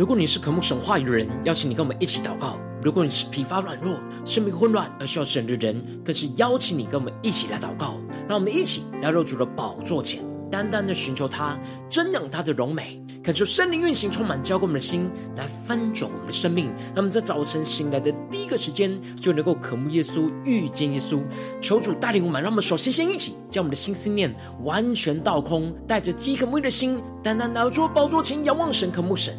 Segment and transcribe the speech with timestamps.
[0.00, 8.00] 如果你是渴慕神话语的人，邀请你跟我们一起祷告；如果你是疲乏软弱、生命混乱而需要神的人，更是邀请你跟我们一起来祷告。
[8.26, 11.54] 让我们一起来入主的宝座前，单单的寻求他，
[11.90, 16.72] 瞻仰他的荣美，恳求圣灵运行，充满浇灌我们的心，来翻转我们的生命。
[16.94, 21.20] 那么在早晨醒来的第一个时间，就能够渴慕耶稣、遇见耶稣。
[21.60, 29.38] 求主带领我们，让我们首先先一起将我们的心思念完全倒空，带着饥渴慕义的心，单单来到主的宝座前，仰望神、渴慕神。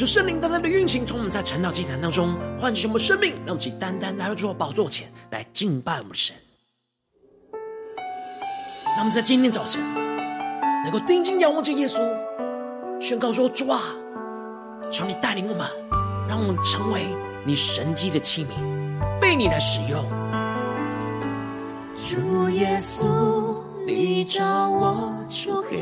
[0.00, 6.34] 求圣灵单单的运行，从我们在晨祷祭坛当中唤醒我们生命，让我们单单来到主的宝座前来敬拜我们神。
[8.96, 9.82] 让我们在今天早晨
[10.84, 11.98] 能够定睛仰望着耶稣，
[12.98, 13.94] 宣告说：主啊，
[14.90, 15.68] 求你带领我们，
[16.26, 17.04] 让我们成为
[17.44, 20.02] 你神迹的器皿，被你来使用。
[21.94, 23.04] 主耶稣，
[23.86, 25.76] 你照我出黑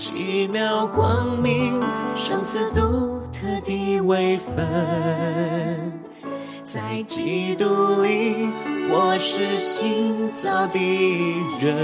[0.00, 1.78] 奇妙光明，
[2.16, 6.02] 赏赐独特的位分，
[6.64, 8.48] 在基督里，
[8.88, 10.78] 我是新造的
[11.60, 11.76] 人。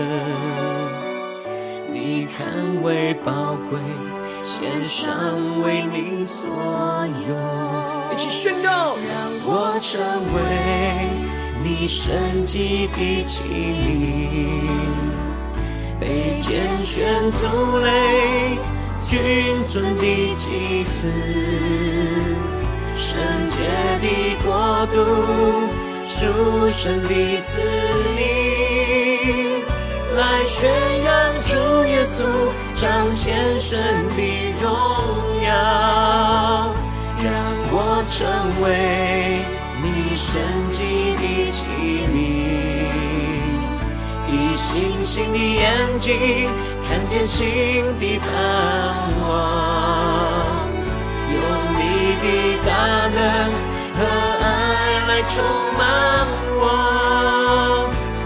[1.92, 3.78] 你看为宝贵，
[4.42, 5.12] 献上
[5.62, 6.48] 为你所
[7.28, 7.36] 有。
[8.16, 10.00] 让我成
[10.32, 10.40] 为
[11.62, 15.05] 你神迹的器皿。
[15.98, 17.46] 被拣选族
[17.78, 18.58] 类，
[19.00, 20.04] 君尊的
[20.36, 21.08] 祭司，
[22.96, 23.64] 圣洁
[24.02, 24.06] 的
[24.44, 24.94] 国度，
[26.06, 27.08] 属神的
[27.42, 27.58] 子
[28.14, 29.62] 民，
[30.16, 30.70] 来宣
[31.02, 31.56] 扬主
[31.86, 32.24] 耶稣，
[32.74, 33.80] 彰显神
[34.16, 34.20] 的
[34.60, 34.70] 荣
[35.44, 36.74] 耀，
[37.24, 37.26] 让
[37.72, 37.74] 我
[38.10, 38.16] 成
[38.62, 38.64] 为
[39.82, 40.28] 你神
[40.70, 42.14] 迹的器皿。
[44.76, 46.50] 以星星的眼睛
[46.86, 48.28] 看见新的盼
[49.26, 49.26] 望，
[51.32, 51.34] 用
[51.74, 51.80] 你
[52.20, 52.24] 的
[52.66, 52.68] 大
[53.08, 53.18] 能
[53.96, 53.98] 和
[54.42, 54.44] 爱
[55.08, 55.32] 来充
[55.78, 55.80] 满
[56.58, 56.62] 我。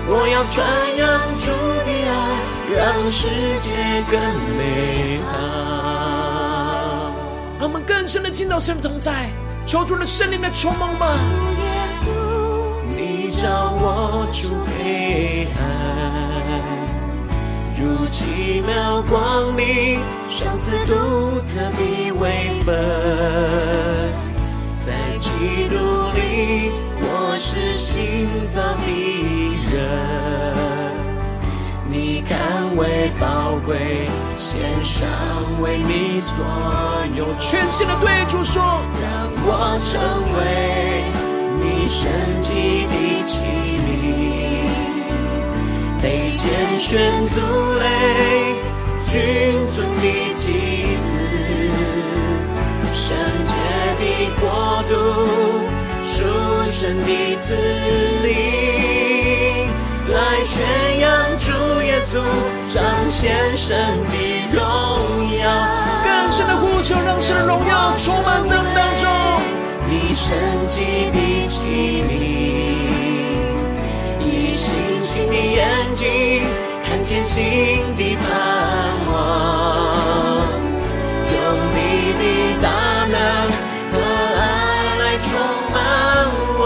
[0.08, 0.56] 我要传
[0.96, 1.00] 扬
[1.36, 1.46] 主
[1.86, 2.12] 的爱，
[2.74, 2.78] 让
[3.08, 3.18] 世
[3.60, 3.68] 界
[4.10, 4.18] 更
[4.58, 4.60] 美
[5.30, 5.30] 好。
[7.60, 9.30] 让我们更深的进到神的同在，
[9.64, 11.06] 求主的圣灵来充满吗？
[11.06, 11.22] 主
[11.62, 11.66] 耶
[12.00, 12.08] 稣，
[12.96, 15.79] 你叫我出黑暗。
[18.06, 20.94] 奇妙光明，上次独
[21.40, 22.74] 特的位分，
[24.84, 25.28] 在基
[25.68, 25.76] 督
[26.14, 26.70] 里，
[27.02, 28.86] 我是新造的
[29.72, 29.78] 人。
[31.88, 35.08] 你看为宝贵，献上
[35.60, 36.44] 为你所
[37.16, 38.62] 有，全新的对主说，
[39.02, 40.00] 让我成
[40.36, 41.04] 为
[41.58, 42.10] 你神
[42.40, 42.94] 迹的
[43.26, 43.46] 器
[43.84, 44.39] 皿。
[46.40, 47.40] 被拣选族
[47.74, 47.84] 类，
[49.04, 49.20] 君
[49.74, 50.04] 尊的
[50.34, 51.12] 祭司，
[52.94, 53.14] 圣
[53.44, 53.52] 洁
[53.98, 54.02] 的
[54.40, 54.94] 国度，
[56.02, 56.24] 属
[56.66, 57.54] 神的子
[58.22, 58.28] 民，
[60.08, 60.56] 来宣
[61.00, 61.52] 扬主
[61.82, 62.22] 耶稣，
[62.72, 63.76] 彰显神
[64.06, 64.14] 的
[64.52, 64.58] 荣
[65.38, 65.44] 耀。
[66.02, 69.06] 更深的呼求，让神的荣耀充满在当中。
[69.88, 70.38] 你圣
[70.68, 72.69] 洁的器皿。
[74.70, 76.44] 星星的眼睛，
[76.86, 77.42] 看见新
[77.96, 78.24] 的盼
[79.10, 79.10] 望。
[81.32, 81.36] 用
[81.74, 81.78] 你
[82.20, 82.22] 的
[82.62, 82.68] 大
[83.10, 83.16] 能
[83.90, 83.94] 和
[84.38, 84.40] 爱
[85.00, 85.28] 来充
[85.72, 85.74] 满
[86.56, 86.62] 我，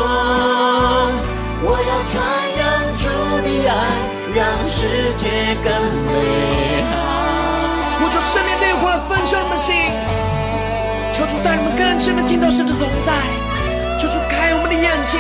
[1.64, 2.12] 我要传
[2.60, 2.62] 扬
[2.92, 3.02] 主
[3.40, 3.72] 的爱，
[4.34, 4.76] 让世
[5.16, 5.22] 界
[5.64, 5.66] 更
[6.04, 6.12] 美
[6.92, 6.92] 好。
[8.00, 9.74] 我主圣灵烈火来焚烧你们心，
[11.14, 13.14] 求主带你们更深的进到圣的同在，
[13.98, 15.18] 求主开我们的眼睛。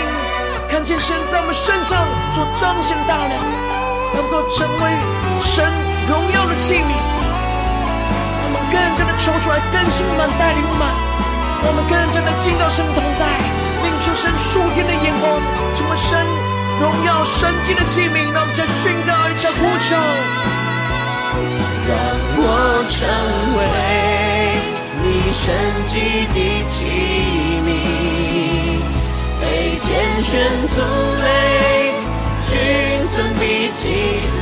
[0.74, 2.04] 看见神在我们身上
[2.34, 3.38] 所彰显的大能，
[4.12, 4.90] 能够成为
[5.40, 5.62] 神
[6.10, 6.90] 荣耀的器皿。
[8.42, 10.82] 让我们更加的求出来更新我们，带领我们，
[11.62, 13.22] 让我们更加的进到神的同在，
[13.86, 15.38] 领受神属天的眼光，
[15.72, 16.18] 成为神。
[16.82, 19.94] 荣耀神迹的器皿，让我们再宣告一下呼求，
[21.86, 21.94] 让
[22.34, 23.06] 我成
[23.62, 23.62] 为
[25.06, 25.54] 你神
[25.86, 26.90] 迹的器
[27.62, 28.23] 皿，
[29.84, 29.92] 被拣
[30.22, 30.32] 选
[30.68, 30.80] 族
[31.20, 31.92] 类，
[32.40, 32.52] 君
[33.12, 33.40] 尊的
[33.76, 33.82] 祭
[34.26, 34.34] 司，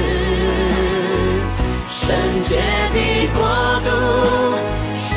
[1.90, 2.00] 圣
[2.42, 2.50] 洁
[2.92, 2.96] 的
[3.34, 3.42] 国
[3.84, 3.88] 度，
[4.96, 5.10] 属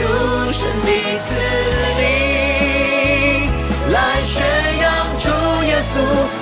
[0.51, 0.89] 神的
[1.19, 1.29] 子
[1.99, 2.01] 民，
[3.91, 4.33] 来宣
[4.81, 4.83] 扬
[5.15, 5.23] 主
[5.65, 5.93] 耶稣。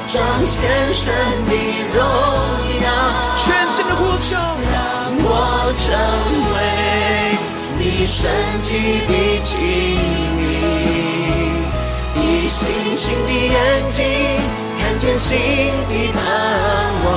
[0.07, 0.15] 彰
[0.45, 1.13] 显神
[1.45, 1.51] 的
[1.93, 1.97] 荣
[2.83, 2.87] 耀，
[3.35, 4.35] 全新的呼求，
[4.71, 4.77] 让
[5.25, 5.27] 我
[5.79, 5.85] 成
[6.53, 6.55] 为
[7.79, 8.31] 你神
[8.61, 8.69] 迹
[9.09, 9.51] 的器
[10.37, 10.41] 皿，
[12.53, 13.57] 星星的眼
[13.89, 14.05] 睛
[14.79, 15.31] 看见新
[15.89, 16.21] 的盼
[17.03, 17.09] 望，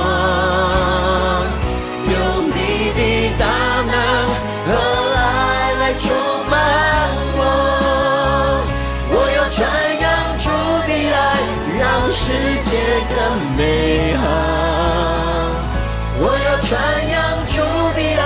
[2.09, 2.15] 用
[2.49, 2.57] 你
[2.97, 2.99] 的
[3.37, 3.45] 大
[3.85, 3.93] 能
[4.65, 4.69] 和
[5.15, 5.17] 爱
[5.79, 6.05] 来充
[6.49, 6.53] 满
[7.37, 7.39] 我，
[9.11, 9.55] 我要传
[10.01, 10.05] 扬
[10.39, 10.49] 主
[10.87, 11.15] 的爱，
[11.77, 12.23] 让世。
[12.67, 12.73] 界
[13.07, 13.15] 更
[13.55, 13.61] 美
[14.17, 14.21] 好，
[16.19, 16.67] 我要传
[17.07, 17.55] 扬主
[17.95, 18.21] 的爱，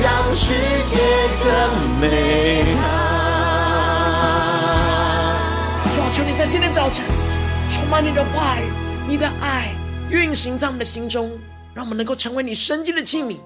[0.00, 0.06] 让
[0.36, 0.44] 世
[0.86, 0.92] 界
[1.42, 1.44] 更
[1.98, 2.02] 美
[6.42, 7.06] 在今天早晨
[7.70, 8.64] 充满你的话语，
[9.08, 9.72] 你的爱
[10.10, 11.30] 运行在我们的心中，
[11.72, 13.36] 让我们能够成为你神迹的器皿，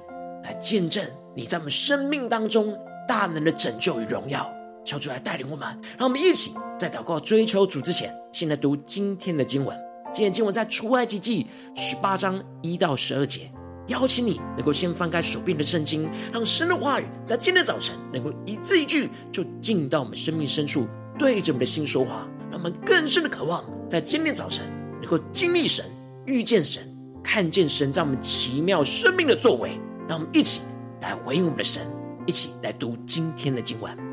[0.42, 1.04] 来见证
[1.34, 2.74] 你在我们生命当中
[3.06, 4.50] 大能的拯救与荣耀。
[4.82, 9.76] 求主来带领我们，让我们一起在祷告追求主之前，先来读今天的经文。
[10.14, 13.52] 今天经文在出埃及记十八章一到十二节，
[13.88, 20.88] 邀请你能够先翻开手边的圣经，让神的话语在今天早晨能够一字一句就进到我们生命深处，
[21.18, 24.64] 对着我们的心说话，让我们更深的渴望在今天早晨
[25.00, 25.84] 能够经历神、
[26.24, 26.82] 遇见神、
[27.22, 29.78] 看见神在我们奇妙生命的作为。
[30.08, 30.60] 让我们一起
[31.00, 31.82] 来回应我们的神，
[32.26, 34.05] 一起来读今天的经文。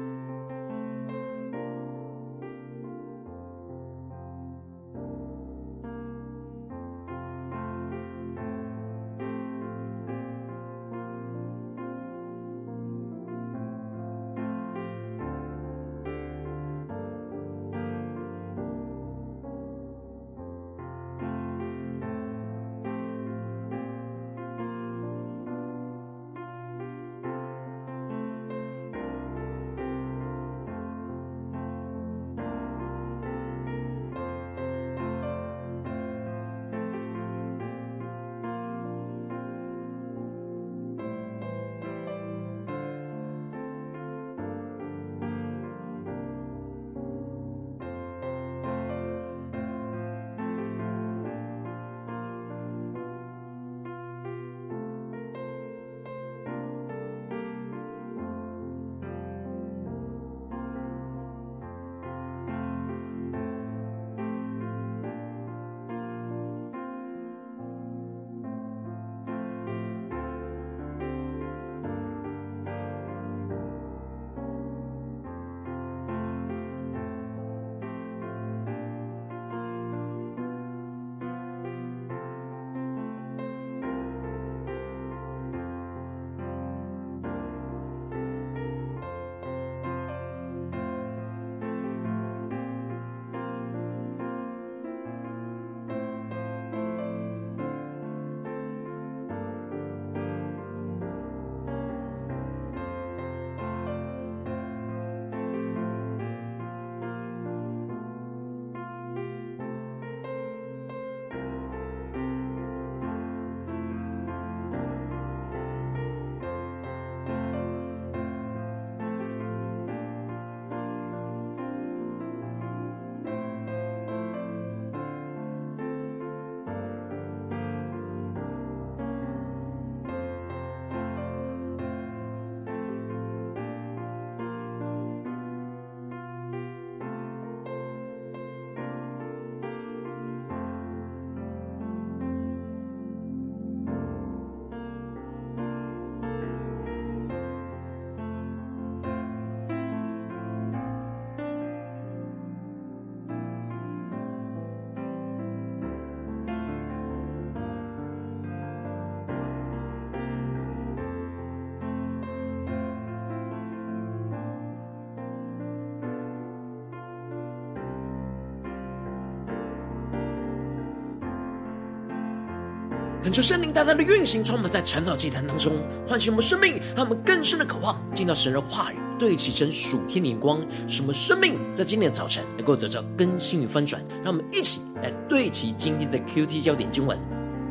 [173.34, 175.74] 求圣灵大大的运行，充满在晨祷祭坛当中，
[176.08, 184.00] 唤醒我们生命，让我们更深的渴望进到神的话语，对齐成属天的眼光，使我们生命在今天的早晨能够得到更新与翻转。
[184.24, 187.18] 让我们一起来对齐今天的 QT 焦点经文，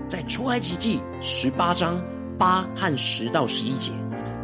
[0.08, 2.04] 在出埃及记十八章
[2.36, 3.92] 八和十到十一节，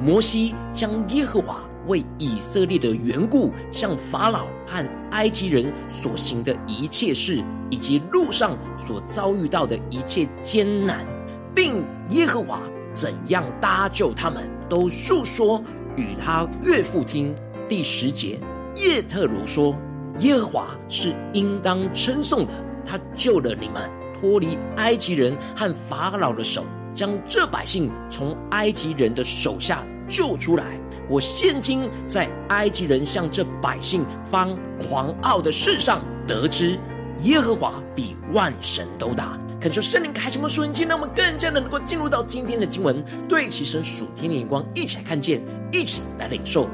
[0.01, 7.42] 摩西将耶和华为以色列的缘故，向法老和埃及人所行的一切事。
[7.71, 11.07] 以及路上所遭遇到的一切艰难，
[11.54, 12.62] 并耶和华
[12.95, 15.62] 怎样搭救他们，都述说
[15.95, 17.35] 与他岳父听。
[17.68, 18.40] 第十节，
[18.75, 19.76] 叶忒罗说
[20.21, 22.52] ：“耶和华是应当称颂的，
[22.87, 23.87] 他救了你们
[24.18, 26.64] 脱离埃及人和法老的手，
[26.95, 30.64] 将这百姓从埃及人的手下救出来。
[31.09, 36.79] 我现今在埃及人向这百姓方狂傲的事上得知。”
[37.23, 46.69] 耶和华比万神都大，恳求圣灵开启我们属灵眼，让我们更加的能够进入到今天的经文，对齐神属天的眼光，一起来看见，一起来领受。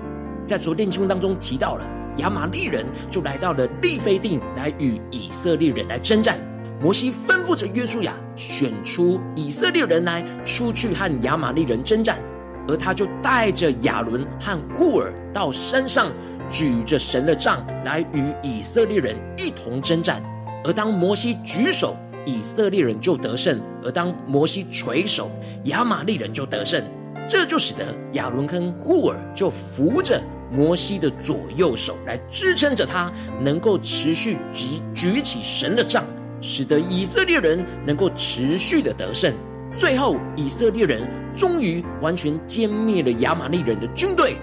[0.47, 1.85] 在昨天经文当中提到了
[2.19, 6.39] 亚玛利人就来到了利非定，来与以色列人来征战。
[6.79, 12.19] 摩西吩咐着约书亚选出以色列人来出去和亚玛利人征战，
[12.67, 16.11] 而他就带着亚伦和户珥到山上，
[16.49, 20.23] 举着神的杖来与以色列人一同征战。
[20.65, 25.31] 而当摩西举手，以色列人就得胜；而当摩西垂手，
[25.65, 26.83] 亚玛力人就得胜。
[27.27, 36.05] 这就使得亚伦跟户珥就扶着摩西的左右手来支撑着他，能够持续举举起神的杖，
[36.41, 39.33] 使得以色列人能够持续的得胜。
[39.77, 41.03] 最后，以色列人
[41.35, 44.37] 终于完全歼灭了亚玛力人的军队。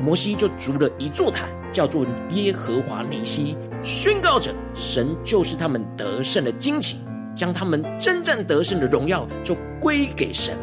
[0.00, 6.98] 摩西就筑了一座坛，叫做耶和华尼西，宣告着神就是他们得胜的旌旗，
[7.32, 10.56] 将他们征战得胜的荣耀就归给神。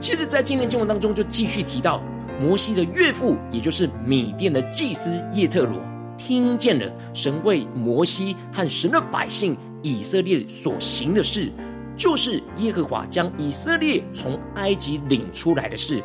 [0.00, 2.02] 接着在今天经文当中就继续提到，
[2.40, 5.78] 摩西的岳父，也就是米甸的祭司叶特罗，
[6.16, 11.52] 听见了神为摩西和神的百姓以色列所行的事，
[11.96, 16.02] 就是耶和华将以色列从埃及领出来的事，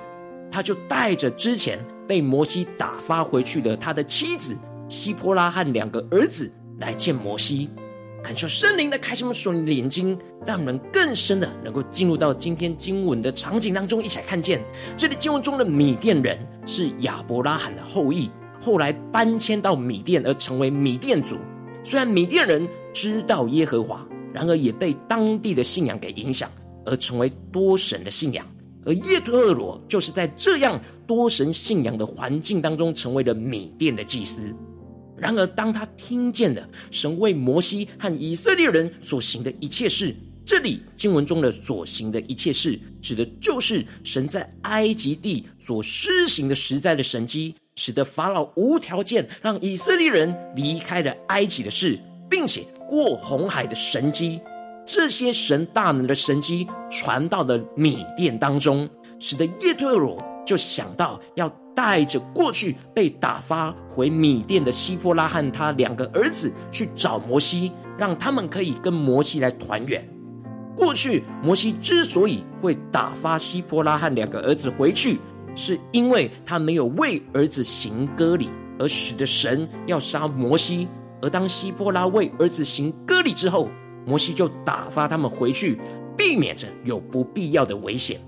[0.51, 1.77] 他就带着之前。
[2.07, 4.53] 被摩西打发回去的他的妻子
[4.89, 7.69] 西波拉和两个儿子来见摩西，
[8.21, 14.61] 恳求圣灵来开启我们属灵的眼睛，让我们更深的能够进入到今天经文的场景当中，一起来看见
[14.97, 18.29] 这里经文中的米甸人是亚伯拉罕的后裔，
[18.61, 21.37] 后来搬迁到米甸而成为米甸族。
[21.81, 26.49] 虽然米甸人知道耶和华，然而也被当地的信仰给影响，
[26.85, 28.45] 而成为多神的信仰。
[28.85, 34.55] 而叶忒罗就是在这样多神信仰的环境当中，成为了米甸的祭司。
[35.15, 54.41] 然而，当他听见了神为摩西和以色列人所行的一切事，这里经文中的所行的一切事，指的就是神在埃及地所施行的实在的神迹，使得法老无条件让以色列人离开了埃及的事，并且过红海的神迹。
[54.85, 70.05] 这些神大能的神迹传到了米甸当中，使得叶忒罗就想到要带着过去被打发回米甸的希波拉和他两个儿子去找摩西，让他们可以跟摩西来团圆。
[70.75, 75.17] 过去摩西之所以会打发希波拉和两个儿子回去，
[75.55, 80.89] 是因为他没有为儿子行割礼，而使得神要杀摩西。
[81.21, 83.69] 而当西波拉为儿子行割礼之后，
[84.05, 85.79] 摩西就打发他们回去，
[86.17, 88.19] 避免着有不必要的危险。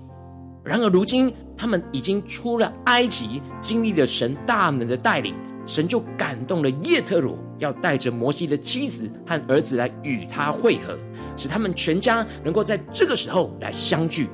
[0.62, 5.34] 然而，如今他们已经出了埃及，经历了神大能的带领，
[5.66, 10.96] 神就感动了叶特鲁，要带着摩西的妻子和儿子来与他会合，
[11.36, 14.28] 使他们全家能够在这个时候来相聚。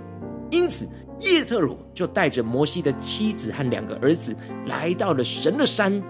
[0.51, 0.87] 因此，
[1.19, 4.37] 叶特鲁就带着摩西的妻子和两个儿子
[4.67, 6.01] 来到了神的山。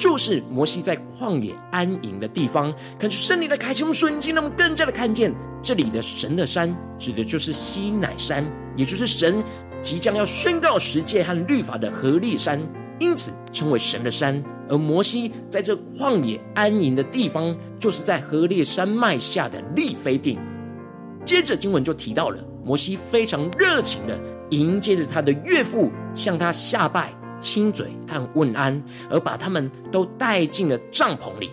[0.00, 5.30] 就是摩西在旷野安营的地方，看出圣灵的开启，我们瞬间，让我们更加的看见
[5.60, 8.42] 这里的神的山，指的就是西乃山，
[8.74, 9.44] 也就是神
[9.82, 12.58] 即将要宣告十诫和律法的何烈山，
[12.98, 14.42] 因此称为神的山。
[14.70, 20.38] 而摩西在这旷野安营的地方，就是在何烈山脉下的利非定。
[21.26, 27.12] 接着经文就提到了摩西非常热情的迎接着他的岳父，向他下拜。
[27.40, 31.50] 亲嘴和问安，而把他们都带进了帐篷里。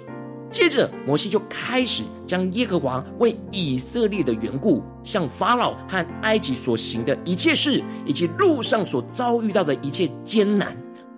[0.49, 10.75] 接着，摩西就开始将耶和华为以色列的缘故，向法老和埃及所行的一切事，以及路上所遭遇到的一切艰难，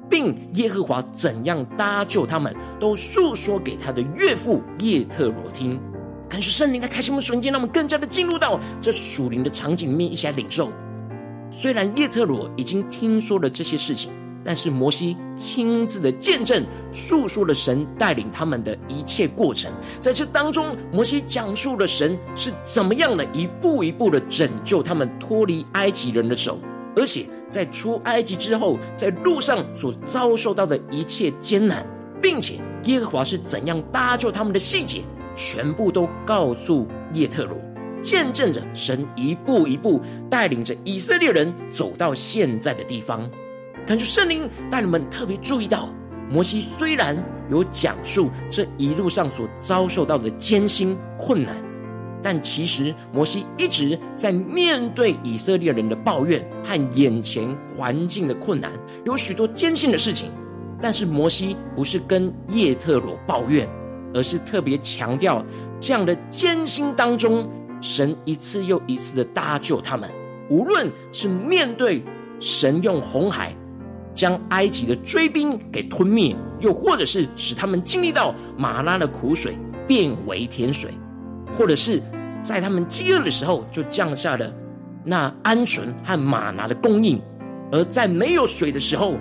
[0.10, 5.80] 并耶和华怎样搭救他们，都述说给他的岳父叶特罗听。
[6.28, 10.72] 感谢圣灵的开心的瞬间，让我们更加的进入到这属灵的场景里面，一起来领受。
[11.52, 14.12] 虽然叶特罗已经听说了这些事情，
[14.50, 19.72] 但是摩西亲自的见证、述说了神带领他们的一切过程。
[20.01, 26.58] 在这当中，摩西讲述了神是怎么样的一步一步的拯救他们脱离埃及人的手，
[26.96, 31.86] 而且在出埃及之后，在路上所遭受到的一切艰难，
[32.20, 35.03] 并且耶和华是怎样搭救他们的细节，
[35.36, 37.56] 全部都告诉叶特罗。
[38.01, 43.29] 见证着神一步一步带领着以色列人走到现在的地方，
[43.89, 45.89] 感觉圣灵带你们特别注意到，
[46.29, 47.17] 摩西虽然
[47.50, 51.55] 有讲述这一路上所遭受到的艰辛困难，
[52.22, 58.72] 但其实摩西一直在面对以色列人的抱怨和眼前环境的困难，
[59.05, 60.29] 有许多艰辛的事情，
[60.79, 63.67] 但是摩西不是跟叶特罗抱怨，
[64.13, 65.43] 而是特别强调
[65.79, 67.50] 这样的艰辛当中。
[67.81, 70.08] 神一次又一次的搭救他们，
[70.48, 72.03] 无论是面对
[72.39, 73.55] 神用红海
[74.20, 79.58] 将埃及的追兵给吞灭，又或者是使他们经历到玛拉的苦水
[79.88, 80.92] 变为甜水，
[81.54, 82.04] 或者是
[82.44, 84.54] 在他们饥饿的时候就降下了
[85.06, 87.18] 那鹌鹑和玛拿的供应，
[87.72, 89.16] 而在没有水的时候，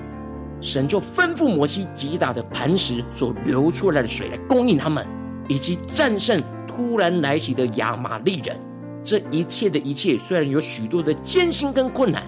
[0.61, 5.07] 神就吩咐摩西击打的磐石所流出来的水来供应他们，
[5.47, 6.37] 以及战胜。
[6.67, 8.57] 突然来袭的亚玛力人，
[9.05, 12.23] 这一切的一切，虽然有许多的艰辛跟困难，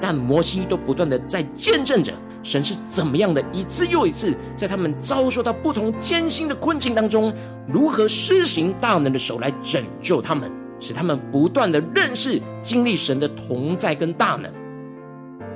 [0.00, 7.32] 但摩西都不断的在见证着神是怎么样的一次又一次，在他们遭受到不同艰辛的困境当中，
[7.68, 14.50] 如何施行大能的手来拯救他们，使他们不断的认识、经历神的同在跟大能。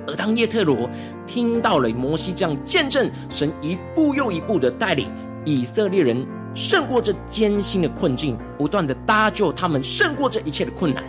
[0.07, 0.89] 而当叶特罗
[1.27, 5.11] 听到了摩西这样见证神一步又一步的带领
[5.45, 6.27] 以色列人。
[6.57, 11.03] 胜过这艰辛的困境，不断的搭救他们，胜过这一切的困难，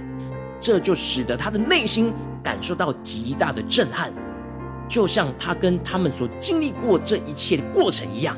[0.59, 2.13] 这就使得他的内心
[2.43, 4.11] 感受到极大的震撼，
[4.87, 8.35] 就像他跟他们所经历过这一切的过程一样，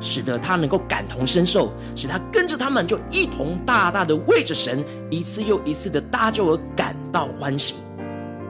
[0.00, 7.74] 使得他能够感同身受，使他跟着他们就一同大大的为着神一次又一次的搭救而感到欢喜，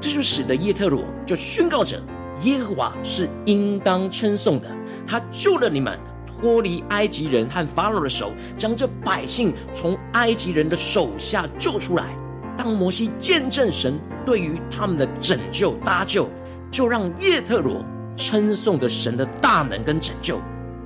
[0.00, 2.00] 这就使得叶特罗就宣告着
[2.44, 4.68] 耶和华是应当称颂的，
[5.06, 5.98] 他救了你们。
[6.40, 12.16] 脱离埃及人和法老的手，将这百姓从埃及人的手下救出来。
[12.62, 16.28] 当摩西见证神对于他们的拯救搭救，
[16.70, 17.82] 就让叶特罗
[18.18, 20.38] 称颂着神的大能跟拯救，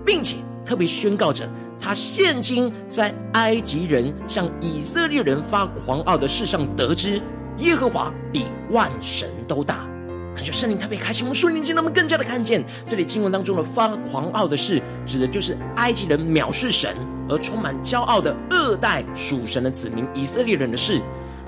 [0.06, 7.20] 并且特别宣告着他现今在埃及人向以色列人发狂傲的事上得知，
[7.56, 9.84] 耶和华比万神都大。
[10.32, 16.94] 感觉圣灵特别开心我们顺灵眼睛，让我们更加的看见这里经文当中的发狂傲的事，指的就是埃及人藐视神
[17.28, 21.00] 而充满骄傲的二代属神的子民以色列人的事；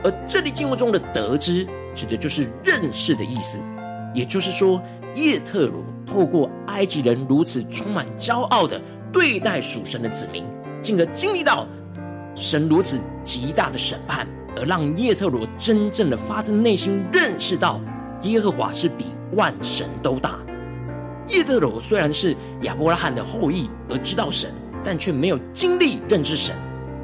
[0.04, 3.58] 而这里经文中的得知，指的就是认识的意思。
[4.14, 4.82] 也就是说，
[5.14, 8.80] 叶特罗透过埃及人如此充满骄傲的
[9.12, 10.44] 对待属神的子民，
[10.80, 11.66] 进而经历到
[12.34, 17.80] 神如此极大的审判，而让叶特罗真正的发自内心认识到。
[18.22, 20.38] 耶和华是比万神都大。
[21.28, 24.50] 叶特罗虽然是亚伯拉罕的后裔而知道神，
[24.82, 26.56] 但却没有经历认识神。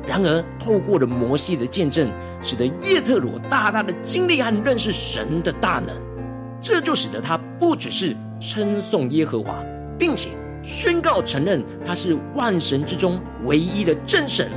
[0.06, 2.10] 然而，透过了摩西的见证，
[2.40, 5.94] 使得叶特罗大大的经历和认识神的大能。
[6.60, 9.64] 这就使得他不只是称颂耶和华，
[9.98, 10.30] 并且
[10.62, 14.50] 宣告承认他是万神之中唯一的真神。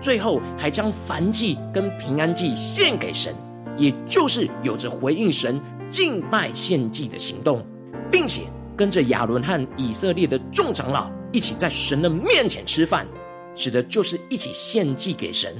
[0.00, 3.32] 最后，还将燔祭跟平安祭献给神，
[3.76, 5.60] 也就是有着回应神。
[5.88, 7.62] 敬拜献祭的行动，
[8.10, 13.06] 并且跟着亚伦和以色列的众长老一起在神的面前吃饭，
[13.54, 15.54] 指的就是一起献祭给神，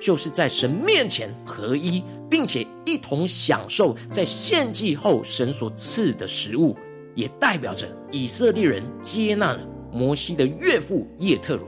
[0.00, 6.76] 就是在神面前合一，并且一同享受在献祭后神所赐的食物，
[7.14, 9.60] 也代表着以色列人接纳了
[9.92, 11.66] 摩西的岳父叶特罗。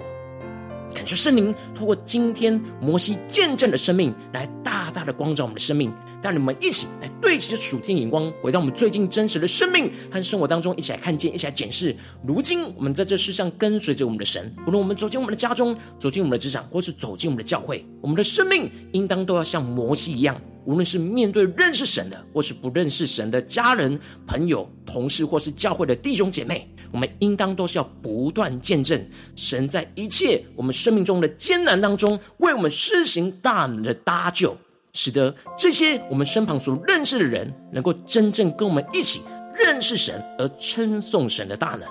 [0.94, 5.92] 感谢圣灵透过今天摩西见证的生命，来大大的光照我们的生命。
[6.22, 11.96] 让你们一起来对齐着属天眼光，回到我们最近真实的生命和生活当中，一起来看见，一起来检视。
[12.26, 29.00] 如今我们在这世上跟随着我们的神，无论我们走进我们的家中，走进我们的职场，或是走进我们的教会，我们的生命应当都要像摩西一样，无论是面对认识神的，或是不认识神的家人、朋友、同事，或是教会的弟兄姐妹，我们应当都是要不断见证
[29.36, 34.56] 神在一切我们生命中的艰难当中，为我们施行大能的搭救。
[34.92, 39.22] 使得这些我们身旁所认识的人，能够真正跟我们一起
[39.54, 41.82] 认识神，而称颂神的大能。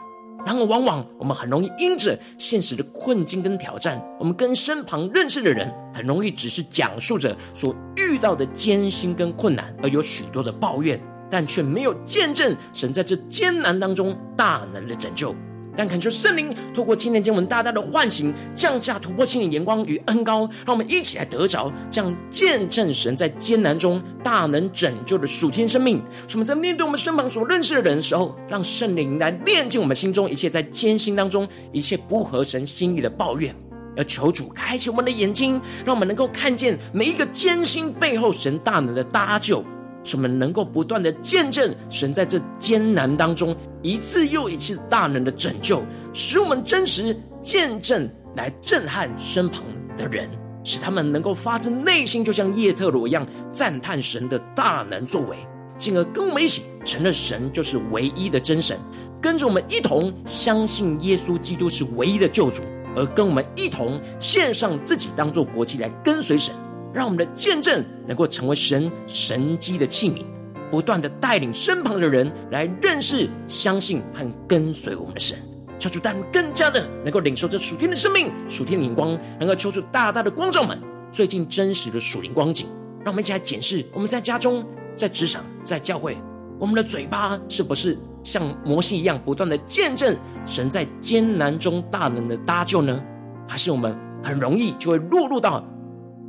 [0.45, 10.99] 然而，往往我们很容易因着现实的困境跟挑战，我们跟身旁认识的人很容易只是讲述着所遇到的艰辛跟困难，而有许多的抱怨，
[11.29, 15.35] 但却没有见证神在这艰难当中大能的拯救。
[15.75, 26.01] 但恳求圣灵透过今天经文大大的唤醒，降下突破性的眼光与恩膏，让我们一起来得着这样见证神在艰难中大能拯救的属天生命。
[26.27, 33.55] 使我们在面对我们身旁所认识的人的时候，让圣灵来炼净我们心中一切在艰辛当中一切不合神心意的抱怨，
[33.95, 39.63] 要求主开启我们的眼睛，让我们能够看见每一个艰辛背后神大能的搭救。
[40.09, 49.63] 使我们能够不断的见证神在这艰难当中一次又一次大能的拯救，使我们真实见证来震撼身旁
[49.95, 50.27] 的人，
[50.63, 55.37] 使他们能够发自内心，就像叶特罗一样赞叹神的大能作为，
[55.77, 58.75] 进而跟我们一起承认神就是唯一的真神，
[59.21, 62.63] 跟着我们一同相信耶稣基督是唯一的救主，
[62.95, 66.51] 而跟我们一同献上自己当做活祭来跟随神。
[66.93, 70.23] 让我们的见证能够成为神神迹的器皿，
[70.71, 75.37] 不断的带领身旁的人来认识、相信和跟随我们的神。
[75.77, 80.77] 求主带领更加的能够领受这属天的生命、属天的灵光，能够求主大大的光照们
[81.11, 82.67] 最近真实的属灵光景。
[83.05, 86.17] 让我们一起来检视：我们在家中、在职场、在教会，
[86.59, 93.01] 我们的嘴巴是不是像摩西一样，不断的见证神在艰难中大能的搭救呢？
[93.47, 95.63] 还是我们很容易就会落入到？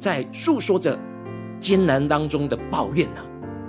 [0.00, 0.98] 在诉说着
[1.60, 3.20] 艰难当中的抱怨呢、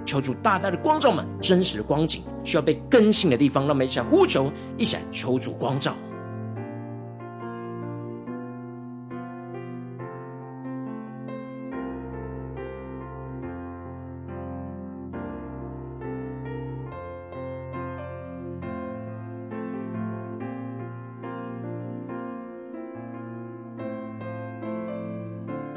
[0.06, 5.94] 求主大大的光照我们真实的光景，需要被更新的地方，让我们一起来呼求，一起来求主光照。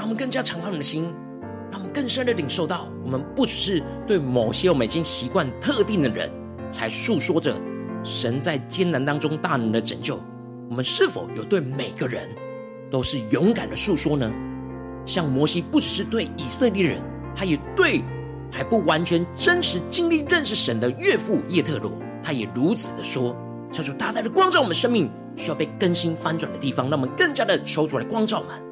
[0.05, 1.05] 让我们更加敞开我们的心，
[1.71, 6.31] 让我们更深的领受到，我们不只是对某些我们已经习惯特定的人，
[6.71, 7.59] 才诉说着
[8.03, 10.21] 神在艰难当中大能的拯救。
[10.69, 12.29] 我们是否有对每个人
[12.91, 14.31] 都是勇敢的诉说呢？
[15.07, 17.01] 像摩西，不只是对以色列人，
[17.35, 18.05] 他也对
[18.53, 21.91] 还不完全真实经历认识神的岳父叶特罗，
[22.23, 23.35] 他也如此的说。
[23.73, 28.63] 求主大大的光照我们生命需要被更新翻转的地方，让我们更加的求主来光照我们。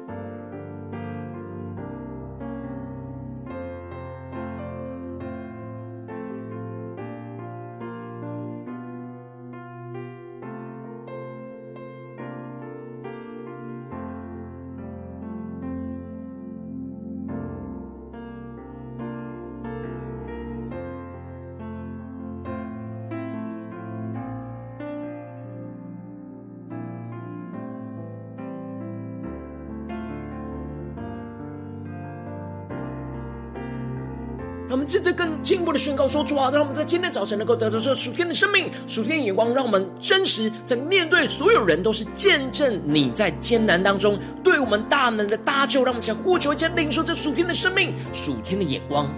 [35.03, 45.83] 在更进一步的宣告说：“主啊，让我们在今天早晨能够得到这属天的生命、属天的眼光，让我们真实在面对所有人都是见证你在艰难当中对我们大能的搭救。
[45.83, 49.13] 让我们想呼求一下，领受这属天的生命、属天的眼光。”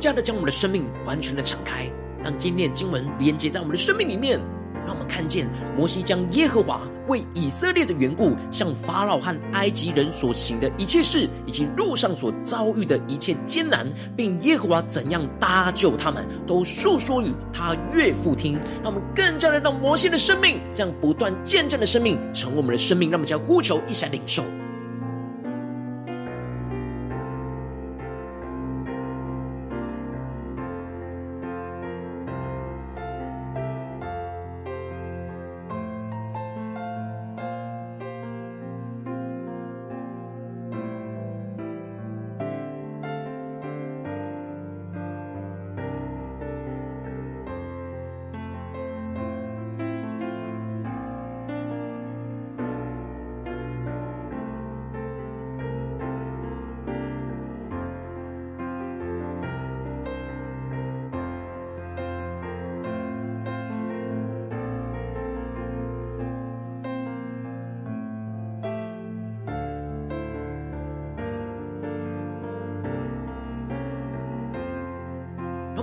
[0.00, 1.84] 更加的将我们的生命完全的敞开，
[2.24, 4.40] 让今天的经文连接在我们的生命里面，
[4.86, 13.86] 让我们看见摩西将耶和华为以色列的缘故向法老和埃及人所行的一切事，以及路上所遭遇的一切艰难，
[14.16, 18.54] 并耶和华怎样搭救他们，都述说与他岳父听。
[18.82, 23.10] 让我们更加的让摩西的生命，这样不断见证的生命，成为我们的生命。
[23.10, 24.42] 让我们将呼求一下领受。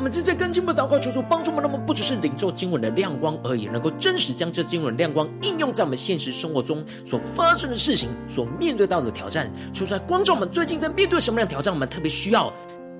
[0.08, 9.52] 们正在跟进步祷告，求主帮助我们，让我们不只是领受经文的亮光而已，能够真实将这经文亮光应用在我们现实生活中所发生的事情、所面对到的挑战。
[9.74, 11.74] 求主来光照我们，最近在面对什么样的挑战？
[11.74, 12.54] 我们特别需要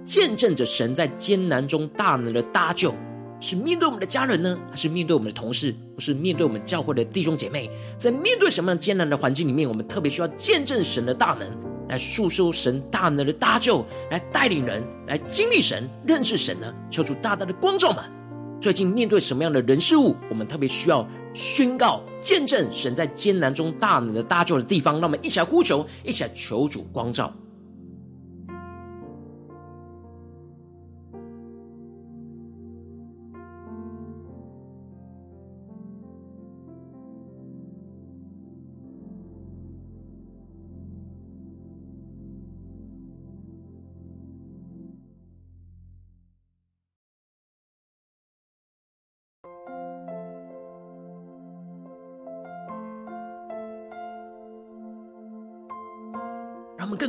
[0.06, 2.94] 见证着神在艰难中大能的搭救，
[3.40, 7.72] 是面对我们的家人呢，还是面对我们的同事，或是面对我们教会的弟兄姐妹？
[7.98, 11.77] 在面对什么样艰难的环境里面，我们特别需要见证神的大能。
[11.90, 16.74] 来诉说神大能的搭救，来带领人来经历神、认识神呢？
[16.90, 18.04] 求主大大的光照们。
[18.60, 24.96] 最近面对什么样的人事物，我们特别需要宣告、见证神在艰难中大能的搭救的地方。
[24.96, 27.32] 让我们一起来呼求，一起来求主光照。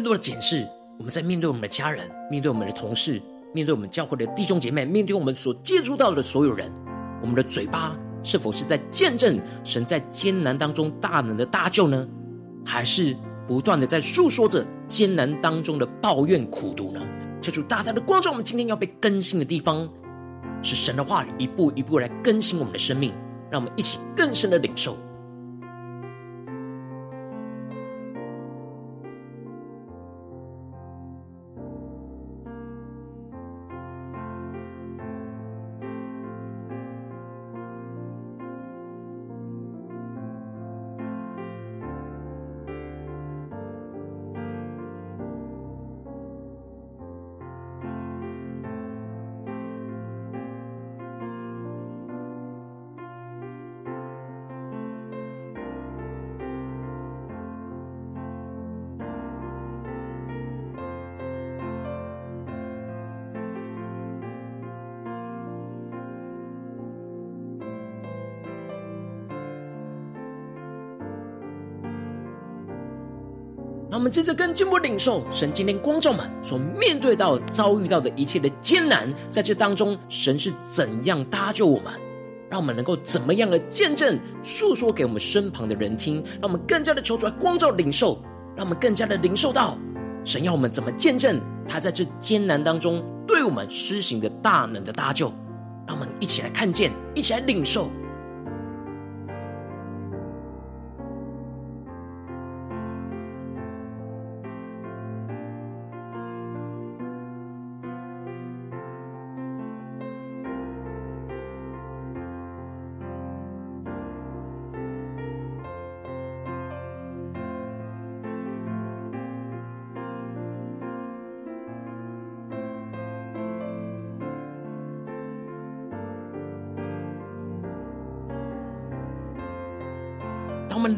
[0.09, 0.66] 多的检视，
[0.99, 3.21] 我们在面对我们的家人、面对我们的同事、
[3.53, 6.73] 面对我们教会的弟兄姐妹、面对我们所接触到的所有人，
[7.21, 12.09] 我们的嘴巴是否是在见证神在艰难当中大能的搭救呢？
[12.64, 13.14] 还是
[13.47, 17.01] 不断的在诉说着艰难当中的抱怨苦毒呢？
[17.42, 19.87] 求主大大的光照我们，今天要被更新的地方，
[20.62, 23.12] 是神的话语一步一步来更新我们的生命，
[23.51, 24.97] 让我们一起更深的领受。
[73.99, 81.93] 我们接着跟进步领受神今天光照们所面对到、遭遇到的一切的艰难，在这当中，神是怎样搭救我们？
[82.49, 86.23] 让我们能够怎么样的见证、诉说给我们身旁的人听？
[86.41, 88.23] 让我们更加的求出来光照领受，
[88.55, 89.77] 让我们更加的领受到
[90.25, 95.27] 神要我们怎么见证他在这艰难当中对我们施行的大能的搭救。
[95.89, 97.91] 让我们一起来看见，一起来领受。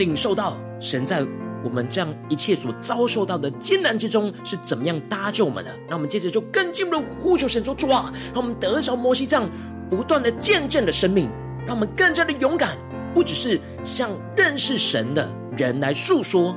[0.00, 1.22] 领受到神在
[1.62, 9.46] 我们这样一切所遭受到的艰难之中是怎么样搭救我们的，那我们接着就更进一步的呼求神说：“主啊，让我们得着摩西这样
[9.90, 11.28] 不断的见证的生命，
[11.66, 12.78] 让我们更加的勇敢，
[13.12, 16.56] 不只是向认识神的人来诉说。”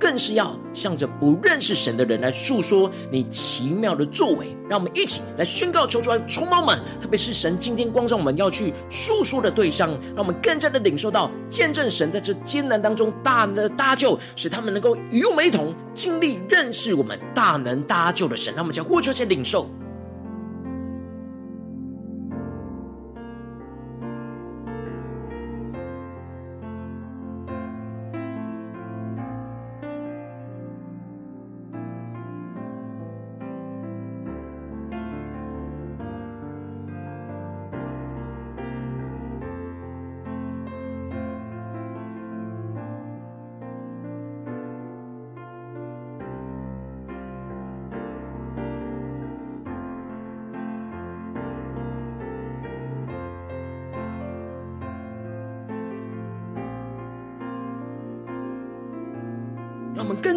[0.00, 19.68] 更是要向着不认识神的人来诉说你奇妙的作为，让我们一起来宣告求出来出猫们，特别是神今天光照我们要去诉说的对象，让我们更加的领受到见证神在这艰难当中大能的搭救，使他们能够与我们一同经历认识我们大能搭救的神，让我们将呼求些领受。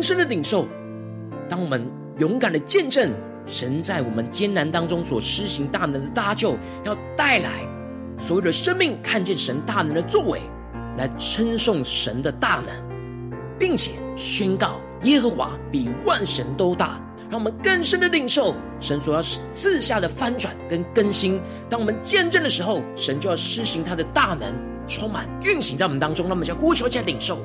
[0.04, 0.68] 深的领受，
[1.50, 1.90] 当我们
[2.20, 3.12] 勇敢的见证
[3.46, 7.50] 神在我们艰难当中所施行大能的搭救，要带来
[8.20, 10.42] 所有的生命看见神大能的作为，
[10.98, 12.76] 来称颂神的大能，
[13.58, 17.00] 并且宣告耶和华比万神都大。
[17.30, 21.42] 让我们更深的领受神所要赐下的翻转跟更新。
[21.68, 24.54] 当我们见证的时候，神就要施行他的大能，
[24.88, 26.28] 充满运行在我们当中。
[26.28, 27.40] 让我们将呼求起来领受。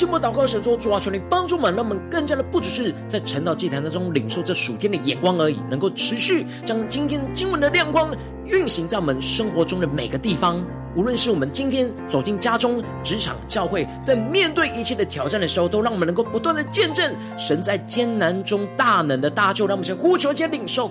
[0.00, 8.08] 经文祷告神说，主啊，求你帮助我们，让我们更加的不只是在晨祷祭坛当中领受这属天的眼光而已，能够持续将今天经文的亮光
[8.46, 10.64] 运行在我们生活中的每个地方。
[10.96, 19.66] 无论是我们今天走进家中、职场、教会，在面对一切的挑战的时候，都让我们能够不断的见证神在艰难中大能的大救。
[19.66, 20.90] 让我们先呼求，先领受。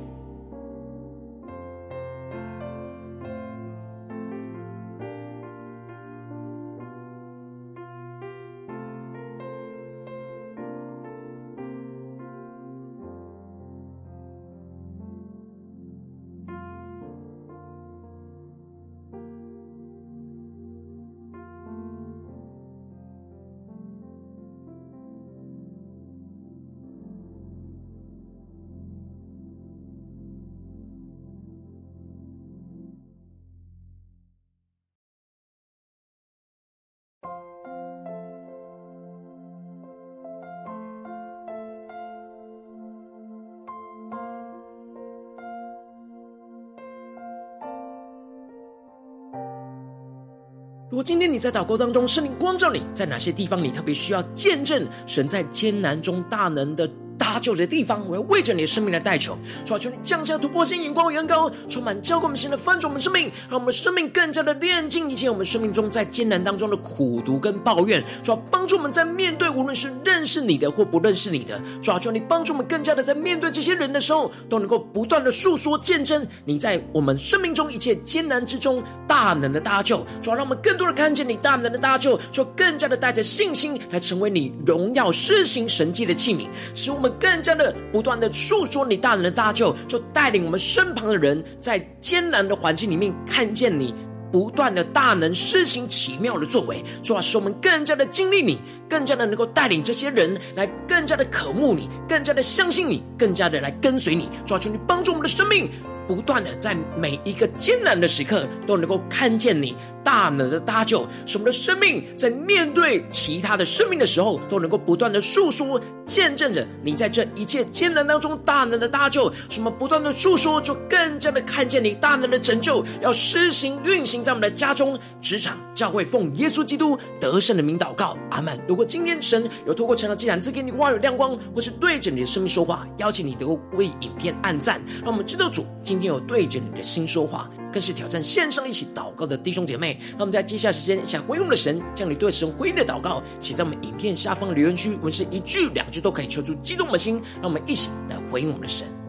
[50.91, 56.85] 如果今天你在祷告当中，圣灵光照你在哪些地方，你特别需要见证神在艰难中大能的
[57.17, 78.83] 搭救的地方，我要为着你的生命来代求，求求你降下突破性眼光的眼高，充满教灌我们新的翻转我们生命，让我们生命更加的炼净一切我们生命中在艰难当中的苦毒跟抱怨，主要帮助我们在面对无论是认识你的或不认识你的，主要求你帮助我们更加的在面对这些人的时候，都能够不断的述说见证你在我们生命中一切艰难之中
[79.21, 87.11] 大能的搭救，主要让我们更多的看见你大能的搭救，就更加的带着信心来成为你荣耀施行神迹的器皿，使我们。
[87.19, 93.93] 更加的不断的诉说你大能的大救，就带领我们身旁的人在艰难的环境里面看见你
[94.31, 98.57] 不断的大能施行奇妙的作为，主要使我们更加的经历你，
[98.89, 104.27] 更加的能够带领这些人来更加的渴慕你，更加的相信你，更加的来跟随你。
[104.47, 105.69] 主要求你帮助我们的生命。
[106.13, 119.31] 不断的在每一个艰难的时刻都能够看见你大能的搭救，使我们的生命在面对其他的生命的时候，都能够不断的诉说见证着你在这一切艰难当中大能的搭救。
[119.47, 128.59] 使我们不断的诉说，就更加的看见你大能的拯救，要施行运行在我们的家中、职场、教会，奉耶稣基督得胜的名祷告，阿门。
[128.67, 139.99] 如果今天神有透过晨祷祭坛赐给你话语亮光，或是对着你的生命说话，邀请你能够为影片按赞，让我们知道主今天有对着你的心说话，更是挑战线上一起祷告的弟兄姐妹。
[140.13, 147.21] 那我们在接下来时间，想回应我们的神，将你对神回应的祷告写在我们影片下方留言区，我们是一句两句都可以求出激动的心。
[147.35, 149.00] 让我们一起来回应我们的神。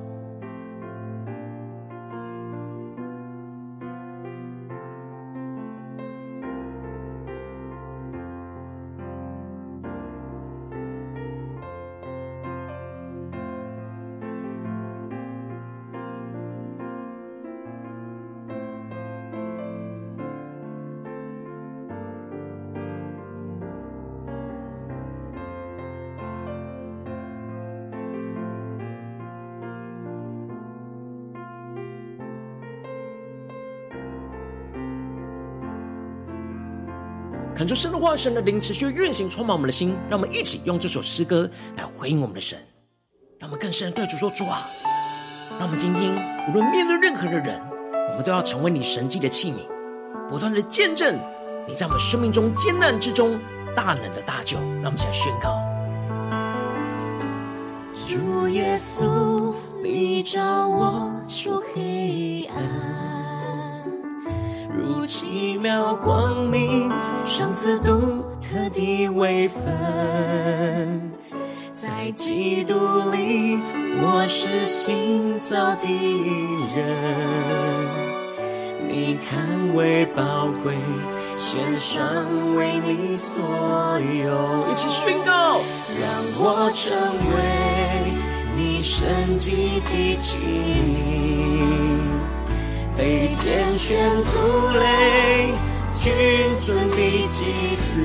[37.73, 39.97] 求神的话，神的灵持续运行，充满我们的心。
[40.11, 41.49] 让我们一起用这首诗歌
[41.79, 42.59] 来回应我们的神，
[43.39, 44.69] 让我们更深的对主说：主啊，
[45.59, 46.13] 让我们今天
[46.51, 47.59] 无论面对任何的人，
[48.11, 49.67] 我们都要成为你神迹的器皿，
[50.29, 51.19] 不断的见证
[51.67, 53.41] 你在我们生命中艰难之中
[53.75, 54.59] 大能的大救。
[54.83, 55.59] 让我们一起来宣告：
[57.95, 62.63] 主耶稣，你照我出黑暗，
[65.15, 66.91] 奇妙光明，
[67.27, 71.13] 上次独特的位分，
[71.77, 72.73] 在基督
[73.11, 73.59] 里，
[74.01, 75.87] 我是新造的
[76.75, 77.87] 人，
[78.89, 80.75] 你看为宝贵，
[81.37, 82.03] 献上
[82.57, 83.43] 为你所
[84.01, 85.61] 有，一起宣告，
[86.01, 86.09] 让
[86.39, 86.97] 我成
[87.37, 88.11] 为
[88.57, 91.72] 你神迹的器皿。
[93.03, 94.39] 被拣选族
[94.79, 95.53] 类，
[95.93, 96.13] 君
[96.65, 96.97] 尊的
[97.33, 98.01] 祭司，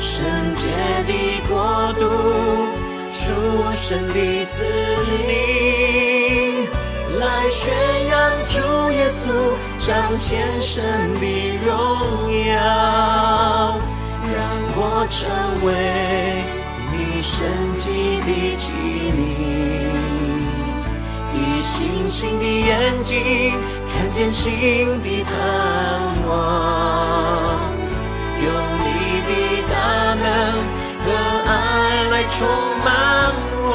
[0.00, 0.66] 圣洁
[1.06, 1.12] 的
[1.48, 2.00] 国度，
[3.12, 3.30] 属
[3.72, 4.64] 神的子
[5.28, 6.66] 民，
[7.20, 7.72] 来宣
[8.08, 9.30] 扬主耶稣，
[9.78, 11.72] 彰显神的荣
[12.48, 13.78] 耀，
[14.34, 14.36] 让
[14.74, 15.22] 我成
[15.64, 15.68] 为
[16.90, 17.46] 你圣
[17.78, 17.92] 洁
[18.26, 19.83] 的器皿。
[22.04, 23.54] 以星星的眼睛
[23.90, 24.52] 看见新
[25.02, 25.32] 的盼
[26.28, 27.58] 望，
[28.42, 28.46] 用
[28.78, 28.84] 你
[29.24, 29.32] 的
[29.72, 29.74] 大
[30.12, 30.22] 能
[31.00, 31.06] 和
[31.48, 31.50] 爱
[32.10, 32.36] 来充
[32.84, 32.86] 满
[33.62, 33.66] 我。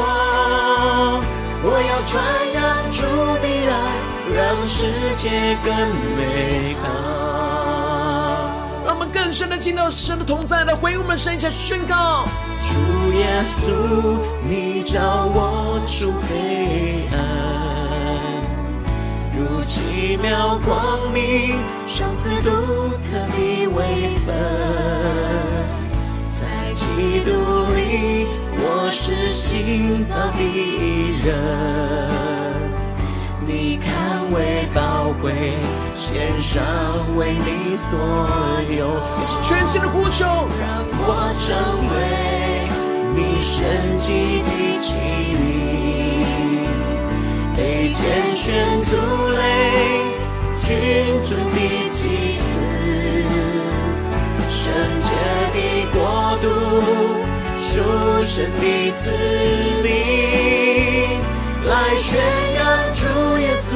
[1.63, 2.13] 我要传
[2.53, 2.57] 扬
[2.91, 3.01] 主
[3.41, 3.73] 的爱，
[4.35, 4.77] 让世
[5.17, 5.67] 界更
[6.15, 6.85] 美好。
[8.85, 12.27] 让我们更深的进到神的同在，来回应我们的神，一起宣告：
[12.61, 12.75] 主
[13.13, 15.01] 耶稣，你叫
[15.33, 17.28] 我出黑暗。
[19.39, 21.55] 如奇妙光明，
[21.87, 24.35] 赏赐独特的位分，
[26.35, 26.83] 在基
[27.23, 27.31] 督
[27.73, 28.27] 里，
[28.57, 30.41] 我是新造的
[31.23, 31.27] 人。
[33.47, 35.53] 你看为宝贵，
[35.95, 36.61] 献上
[37.15, 37.97] 为你所
[38.69, 41.55] 有，一起全心的呼求，让我成
[41.95, 42.67] 为
[43.15, 44.99] 你神迹的器
[45.33, 46.08] 皿。
[47.59, 48.07] 被拣
[48.37, 48.47] 选
[48.85, 49.37] 族类，
[50.61, 50.69] 君
[51.25, 51.57] 尊的
[51.89, 51.99] 祭
[52.39, 52.47] 司，
[54.49, 54.61] 圣
[55.03, 55.09] 洁
[55.51, 55.57] 的
[55.91, 55.99] 国
[56.41, 56.47] 度，
[57.59, 57.67] 属
[58.23, 58.63] 神的
[58.97, 59.03] 子
[59.83, 59.87] 民，
[61.65, 62.07] 来宣
[62.55, 62.57] 扬
[62.95, 63.01] 主
[63.39, 63.69] 耶稣，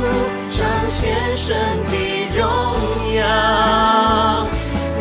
[0.49, 1.53] 彰显神
[1.84, 1.93] 的
[2.38, 2.41] 荣
[3.17, 3.21] 耀，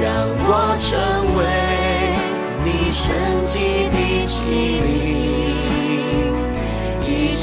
[0.02, 0.04] 让
[0.44, 0.90] 我成
[1.38, 1.40] 为
[2.64, 3.00] 你神
[3.46, 3.54] 迹
[3.90, 4.34] 的器
[4.82, 5.71] 皿。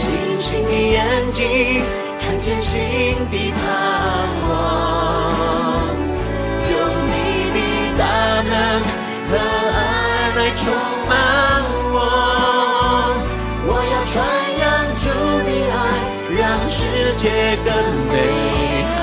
[0.10, 1.38] 星星的眼睛
[2.20, 2.80] 看见新
[3.30, 3.62] 的盼
[4.49, 4.49] 望，
[6.72, 6.74] 用
[7.05, 7.14] 你
[7.53, 7.57] 的
[7.97, 8.01] 大
[8.41, 8.51] 能
[9.30, 9.78] 和爱
[10.36, 10.60] 来充
[11.07, 11.12] 满
[11.93, 11.95] 我。
[13.68, 14.12] 我要传
[14.60, 14.64] 扬
[14.95, 15.05] 主
[15.45, 15.78] 的爱，
[16.39, 16.74] 让世
[17.18, 17.24] 界
[17.64, 17.68] 更
[18.10, 18.14] 美
[18.95, 18.97] 好。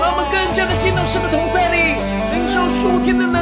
[0.00, 1.76] 让我们更加的进到神的同在里，
[2.36, 3.39] 领受属天的能，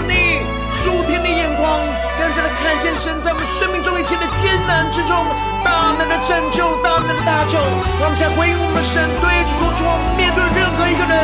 [1.68, 1.84] 光。
[2.18, 5.14] 更加的看见神在我们生命中一切的艰难之中，
[5.62, 7.60] 大能的拯救，大能的大救。
[8.00, 9.84] 让我们先回应我们神，对主说出：
[10.16, 11.14] 面对任何一个人，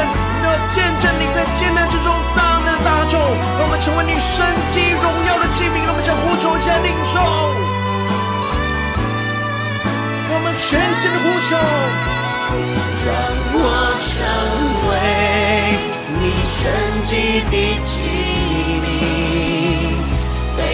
[0.41, 3.19] 都要见证你在艰难之中大能的大救。
[3.19, 5.83] 让我们成为你神迹荣耀的器皿。
[5.83, 7.19] 让我们先呼求一下领受，
[10.31, 11.59] 我们全心的呼求，
[13.03, 13.11] 让
[13.57, 13.67] 我
[13.99, 14.13] 成
[14.89, 14.93] 为
[16.23, 16.71] 你神
[17.03, 18.07] 迹的器
[18.53, 18.54] 皿。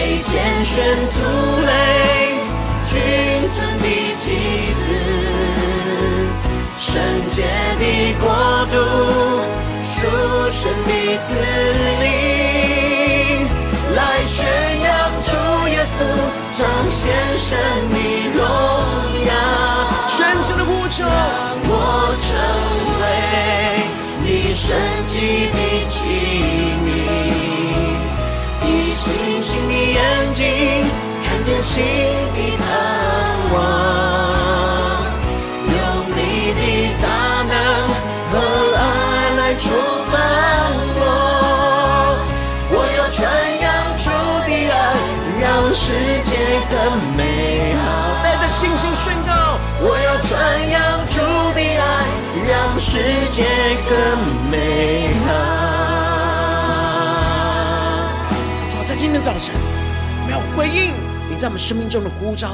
[0.01, 1.17] 被拣选族
[1.63, 1.71] 类，
[2.89, 2.99] 君
[3.53, 3.85] 尊的
[4.17, 4.25] 祭
[4.73, 4.81] 司，
[6.75, 6.89] 圣
[7.29, 7.43] 洁
[7.77, 7.83] 的
[8.19, 8.25] 国
[8.71, 8.75] 度，
[9.83, 9.93] 属
[10.49, 10.91] 神的
[11.27, 11.29] 子
[12.01, 12.03] 民，
[13.95, 14.39] 来宣
[14.81, 14.89] 扬
[15.19, 15.29] 主
[15.69, 15.93] 耶稣，
[16.57, 16.99] 彰显
[17.37, 17.47] 神
[17.91, 17.95] 的
[18.33, 18.41] 荣
[19.27, 19.29] 耀。
[20.07, 21.13] 全心的呼求，让
[21.63, 21.71] 我
[22.23, 22.25] 成
[23.01, 23.03] 为
[24.23, 24.65] 你圣
[25.05, 25.13] 洁
[25.51, 25.93] 的器
[26.87, 26.90] 皿。
[29.11, 29.99] 星星的眼
[30.33, 30.47] 睛
[31.25, 32.63] 看见新的盼
[33.51, 33.55] 望，
[35.67, 35.75] 用
[36.15, 36.19] 你
[36.55, 36.59] 的
[37.01, 37.05] 大
[37.43, 37.53] 能
[38.31, 38.33] 和
[38.77, 38.79] 爱
[39.37, 39.63] 来充
[40.11, 40.13] 满
[40.95, 41.03] 我。
[42.71, 43.19] 我要传
[43.59, 44.05] 扬主
[44.47, 44.73] 的爱，
[45.41, 45.43] 让
[45.75, 45.83] 世
[46.23, 46.31] 界
[46.69, 46.73] 更
[47.17, 47.19] 美
[47.83, 47.83] 好。
[48.23, 49.29] 带着信心宣告，
[49.81, 50.31] 我要传
[50.69, 50.75] 扬
[51.07, 51.19] 主
[51.53, 51.83] 的爱，
[52.47, 52.89] 让世
[53.29, 53.43] 界
[53.89, 53.91] 更
[54.49, 54.55] 美
[59.33, 60.91] 我们要回应
[61.31, 62.49] 你在我们生命中的呼召，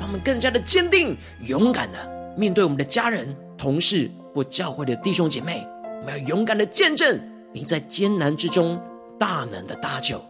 [0.00, 5.64] 让我们更加的坚定、勇敢的面对我们的家人、同事或教会的弟兄姐妹。
[6.00, 7.20] 我们要勇敢的见证
[7.52, 8.80] 你在艰难之中
[9.20, 10.20] 大能的搭救，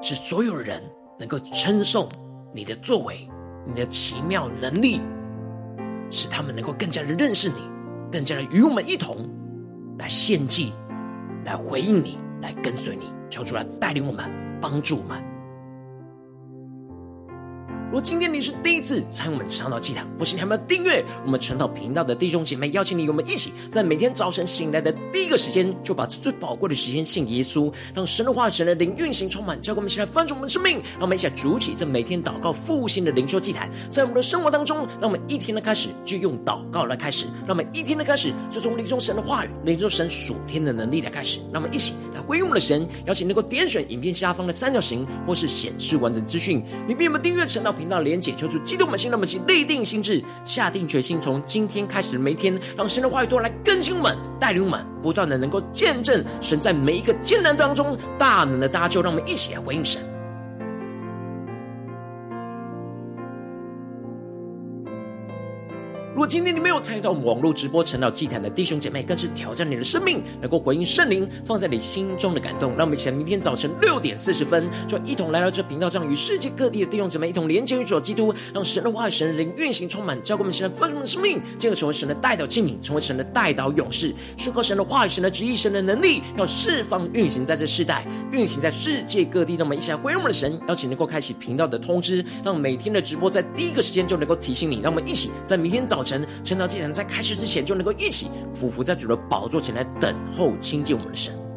[0.00, 0.82] 使所有人
[1.18, 2.08] 能够称颂
[2.54, 3.28] 你的作为，
[3.66, 5.02] 你的奇妙能力，
[6.08, 7.56] 使他们能够更加的认识你，
[8.10, 9.28] 更加的与我们一同
[9.98, 10.72] 来献祭，
[11.44, 15.22] 来回应你，来跟随你，求主来带领我们，帮助我们。
[17.88, 30.82] 如果今天你是第一次参与我们晨祷祭坛，或是你还没有订阅我们晨祷频道的弟兄姐妹，邀请你与我们一起，在每天早晨醒来的第一个时间，就把最宝贵的时间献给耶稣，让神的话语、神的灵运行充满，教给我们，一起来翻转我们的生命。
[30.92, 41.38] 让我们一起来筑起这每天祷告复兴的灵修祭坛，在我们的生活当中，让我们一天的开始就用祷告来开始，让我们一天的开始就从灵中神的话语、灵中神属天的能力来开始。
[41.50, 60.02] 让我们一起来回应我们的神，邀请能够点选影片下方的三角形，或是显示完整资讯，里面有没有订阅晨祷频道连结，求主激动我们心，让我们立定心智，下定决心，从今天开始的每一天，让神的话语多来更新我们，带领我们，不断的能够见证神在每一个艰难当中大能的搭救，让我们一起来回应神。
[66.18, 72.70] 如果今天你没有参与到我们网络直播晨祷祭坛的弟兄姐妹，更是挑战你的生命，能够回应圣灵放在你心中的感动。
[72.70, 89.54] 让我们一起来，明天早晨六点四十分，就一同来到这频道上，与世界各地的弟兄姐妹一同连接于主基督，让神的话语、神的灵运行充满，教灌我们现在丰盛的生命，进而成为神的代祷器皿，成为神的代祷勇士，顺靠神的话语、神的旨意、神的能力，要释放运行在这世代，运行在世界各地。
[89.54, 94.80] 让我们一起来回应我们的神，邀请能够开启频道的通知，让每天的直播在第一个时间就能够提醒你。
[94.82, 96.18] 让我们一起在明天早晨。
[96.18, 101.47] 晨晨祷祭坛在开始之前，就能够一起匍伏在主的宝座前来等候亲近我们的神。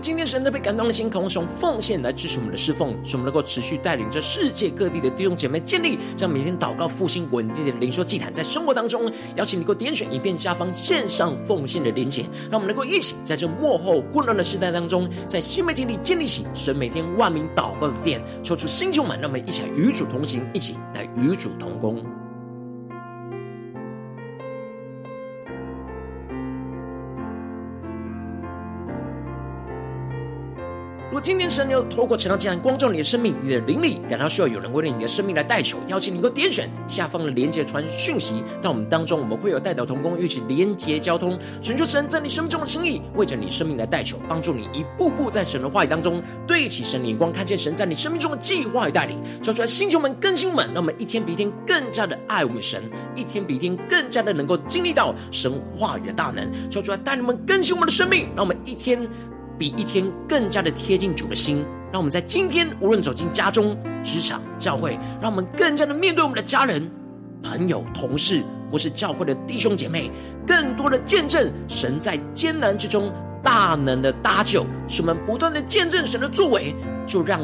[0.00, 22.04] 今天神特别感动的心，渴望从奉献来支持我们的侍奉，使我们能够持续带领着世界各地的弟兄姐妹建立将每天祷告复兴稳定的灵修祭坛，在生活当中，邀请你能够点选影片下方线上奉献的连结，让我们能够一起在这幕后混乱的时代当中，在新媒体里建立起神每天万名祷告的殿，抽出新旧满，让我们一起来与主同行，一起来与主同工。
[31.06, 52.82] 如果今天神你有透过晨祷祭坛光照你的生命，你的灵里感到需要有人为了你的生命来代求，邀请你能够点选下方的连接传讯息到我们当中，我们会有代表同工一起连接交通，寻求神在你生命中的心意，为着你生命来代求，帮助你一步步在神的话语当中对齐神的眼光，看见神在你生命中的计划与带领，说出来星球们更新们，让我们一天比一天更加的爱我们神，
[53.14, 59.08] 一天比一天更加的能够经历到神话语的大能，说出来带你们更新我们的生命，让我们一天。
[59.58, 66.90] 比一天更加的贴近主的心，让我们在今天无论走进家中、职场、教会，让我们更加的面对我们的家人、
[67.42, 70.10] 朋友、同事，或是教会的弟兄姐妹，
[70.46, 76.74] 更多的见证神在艰难之中大能的搭救，使我们不断的见证神的作为，
[77.06, 77.40] 就让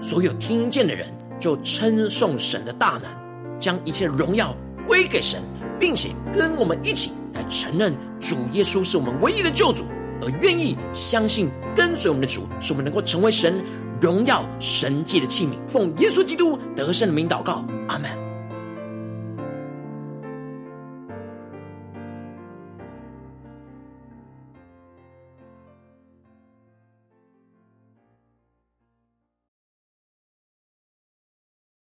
[0.00, 1.06] 所有听见的人
[1.38, 5.40] 就称颂神的大能，将一切荣耀归给神，
[5.78, 9.84] 并且跟我们一起来承认主耶稣是我们唯一的救主。
[10.22, 13.62] 而愿意相信跟随我们的主，使我们能够成为神
[14.00, 15.50] 荣耀神迹的器皿。
[15.68, 18.23] 奉耶稣基督得胜的名祷告，阿门。